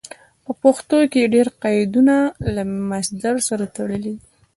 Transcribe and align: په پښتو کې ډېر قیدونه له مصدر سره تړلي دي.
په 0.43 0.51
پښتو 0.61 0.97
کې 1.11 1.31
ډېر 1.33 1.47
قیدونه 1.63 2.15
له 2.55 2.63
مصدر 2.91 3.35
سره 3.47 3.65
تړلي 3.75 3.99
دي. 4.05 4.15